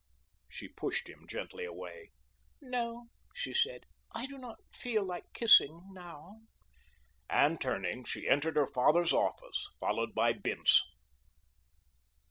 She 0.49 0.67
pushed 0.67 1.07
him 1.07 1.27
gently 1.27 1.63
away. 1.63 2.09
"No," 2.59 3.09
she 3.35 3.53
said; 3.53 3.85
"I 4.15 4.25
do 4.25 4.39
not 4.39 4.57
feel 4.73 5.05
like 5.05 5.31
kissing 5.31 5.91
now," 5.93 6.41
and 7.29 7.61
turning 7.61 8.05
she 8.05 8.27
entered 8.27 8.55
her 8.55 8.65
father's 8.65 9.13
office, 9.13 9.69
followed 9.79 10.15
by 10.15 10.33
Bince. 10.33 10.81